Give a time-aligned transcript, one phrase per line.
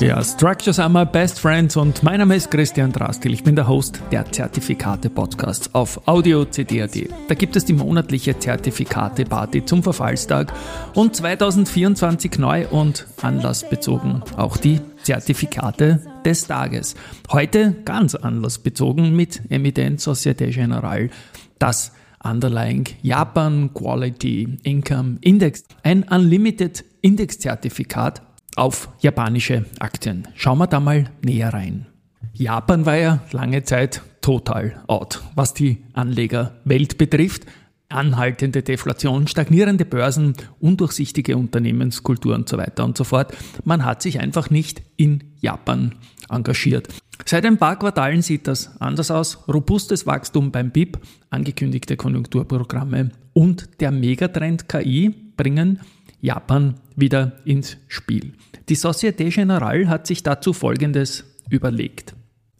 [0.00, 3.34] Ja, Structures are my best friends und mein Name ist Christian Drastil.
[3.34, 6.96] Ich bin der Host der Zertifikate-Podcasts auf Audio CD.at.
[7.28, 10.52] Da gibt es die monatliche Zertifikate-Party zum Verfallstag
[10.94, 16.94] und 2024 neu und anlassbezogen auch die Zertifikate des Tages.
[17.32, 21.10] Heute ganz anlassbezogen mit Emittent Societe Generale.
[21.58, 28.22] Das Underlying Japan Quality Income Index, ein Unlimited Index-Zertifikat
[28.56, 30.28] auf japanische Aktien.
[30.34, 31.86] Schauen wir da mal näher rein.
[32.34, 37.46] Japan war ja lange Zeit total out, was die Anlegerwelt betrifft.
[37.88, 43.36] Anhaltende Deflation, stagnierende Börsen, undurchsichtige Unternehmenskultur und so weiter und so fort.
[43.64, 45.96] Man hat sich einfach nicht in Japan
[46.28, 46.88] engagiert.
[47.26, 49.38] Seit ein paar Quartalen sieht das anders aus.
[49.48, 50.98] Robustes Wachstum beim BIP,
[51.30, 55.80] angekündigte Konjunkturprogramme und der Megatrend KI bringen
[56.20, 58.32] Japan wieder ins Spiel.
[58.68, 62.14] Die Societe Generale hat sich dazu Folgendes überlegt.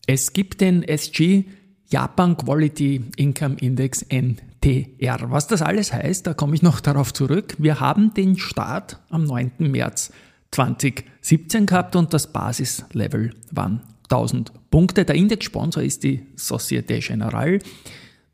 [0.06, 1.44] Es gibt den SG
[1.88, 5.30] Japan Quality Income Index NTR.
[5.30, 7.54] Was das alles heißt, da komme ich noch darauf zurück.
[7.58, 9.52] Wir haben den Start am 9.
[9.58, 10.12] März
[10.52, 15.04] 2017 gehabt und das Basislevel waren 1000 Punkte.
[15.04, 17.60] Der Indexsponsor ist die Societe Generale.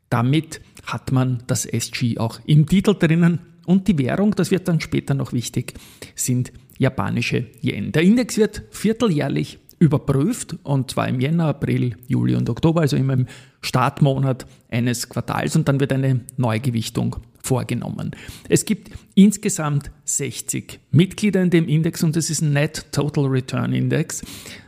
[0.09, 3.39] Damit hat man das SG auch im Titel drinnen.
[3.65, 5.73] Und die Währung, das wird dann später noch wichtig,
[6.15, 7.91] sind japanische Yen.
[7.91, 13.13] Der Index wird vierteljährlich überprüft und zwar im Jänner, April, Juli und Oktober, also immer
[13.13, 13.27] im
[13.61, 18.11] Startmonat eines Quartals und dann wird eine Neugewichtung vorgenommen.
[18.49, 23.73] Es gibt insgesamt 60 Mitglieder in dem Index und es ist ein Net Total Return
[23.73, 24.23] Index.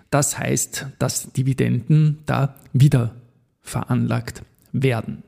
[0.09, 3.15] Das heißt, dass Dividenden da wieder
[3.61, 5.23] veranlagt werden.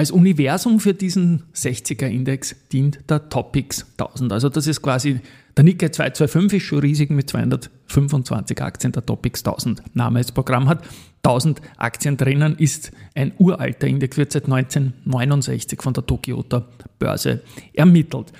[0.00, 4.32] Als Universum für diesen 60er-Index dient der Topics 1000.
[4.32, 5.20] Also das ist quasi,
[5.58, 10.70] der Nikkei 225 ist schon riesig mit 225 Aktien, der Topics 1000 Name als Programm
[10.70, 10.88] hat.
[11.22, 16.66] 1000 Aktien drinnen ist ein uralter Index, wird seit 1969 von der Tokioter
[16.98, 17.42] Börse
[17.74, 18.32] ermittelt.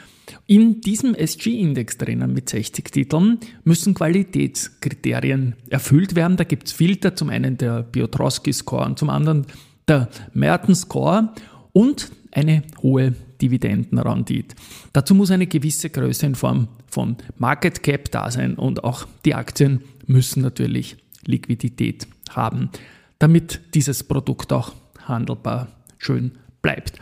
[0.46, 6.38] In diesem SG-Index drinnen mit 60 Titeln müssen Qualitätskriterien erfüllt werden.
[6.38, 9.44] Da gibt es Filter, zum einen der Piotrowski-Score und zum anderen
[9.90, 11.30] der Merton-Score
[11.72, 13.12] und eine hohe
[13.42, 14.54] Dividendenrendite.
[14.92, 19.34] Dazu muss eine gewisse Größe in Form von Market Cap da sein und auch die
[19.34, 22.70] Aktien müssen natürlich Liquidität haben,
[23.18, 24.72] damit dieses Produkt auch
[25.06, 25.68] handelbar
[25.98, 27.00] schön bleibt.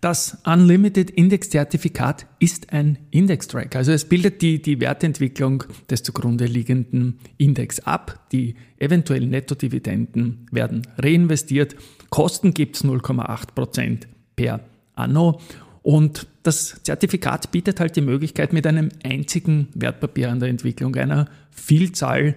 [0.00, 3.74] Das Unlimited Index Zertifikat ist ein Index-Track.
[3.74, 8.28] Also es bildet die, die Wertentwicklung des zugrunde liegenden Index ab.
[8.30, 11.74] Die eventuellen Nettodividenden werden reinvestiert.
[12.10, 14.02] Kosten gibt es 0,8%
[14.36, 14.60] per
[14.94, 15.40] Anno.
[15.82, 21.28] Und das Zertifikat bietet halt die Möglichkeit, mit einem einzigen Wertpapier an der Entwicklung einer
[21.50, 22.36] Vielzahl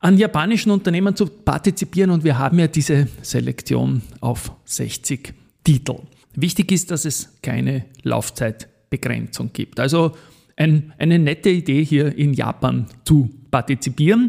[0.00, 2.10] an japanischen Unternehmen zu partizipieren.
[2.10, 6.00] Und wir haben ja diese Selektion auf 60 Titel.
[6.34, 9.80] Wichtig ist, dass es keine Laufzeitbegrenzung gibt.
[9.80, 10.12] Also
[10.56, 14.28] ein, eine nette Idee hier in Japan zu partizipieren.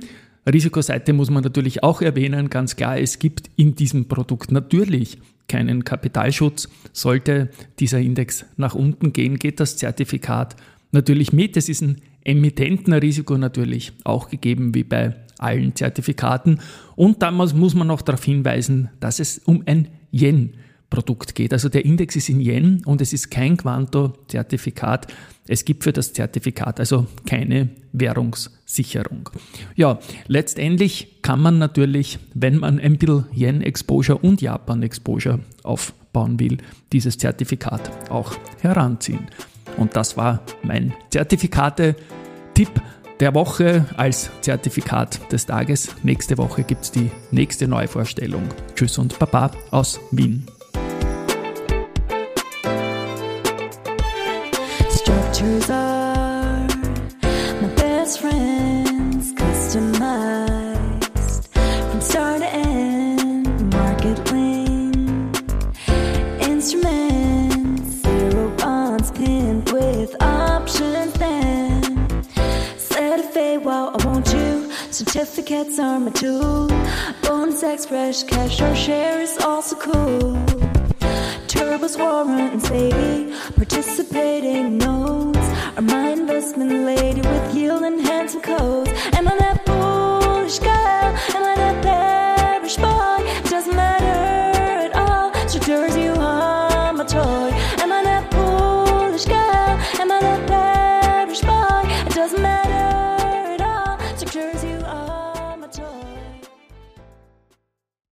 [0.51, 5.83] Risikoseite muss man natürlich auch erwähnen, ganz klar, es gibt in diesem Produkt natürlich keinen
[5.83, 6.69] Kapitalschutz.
[6.93, 10.55] Sollte dieser Index nach unten gehen, geht das Zertifikat
[10.91, 11.57] natürlich mit.
[11.57, 16.59] Es ist ein Emittentenrisiko natürlich auch gegeben wie bei allen Zertifikaten.
[16.95, 20.53] Und damals muss man noch darauf hinweisen, dass es um ein Yen
[20.91, 21.53] Produkt geht.
[21.53, 25.07] Also der Index ist in Yen und es ist kein Quanto-Zertifikat.
[25.47, 29.29] Es gibt für das Zertifikat also keine Währungssicherung.
[29.75, 36.57] Ja, letztendlich kann man natürlich, wenn man ein bisschen Yen-Exposure und Japan-Exposure aufbauen will,
[36.93, 39.27] dieses Zertifikat auch heranziehen.
[39.77, 42.69] Und das war mein Zertifikate-Tipp
[43.21, 45.95] der Woche als Zertifikat des Tages.
[46.03, 48.43] Nächste Woche gibt es die nächste Neuvorstellung.
[48.75, 50.45] Tschüss und Baba aus Wien.
[55.41, 56.67] Structures are
[57.61, 61.47] my best friends, customized
[61.89, 63.73] from start to end.
[63.73, 65.35] Market link
[66.41, 71.13] instruments, zero bonds pinned with options.
[71.13, 72.23] Then
[72.77, 74.71] set a fade while I want you.
[74.91, 76.67] Certificates are my tool.
[77.23, 80.50] Bonus X, fresh cash or share is also cool.
[81.91, 83.33] Turbos, warrants, baby.
[83.55, 85.37] Participating notes
[85.77, 88.00] are my investment lady with yield and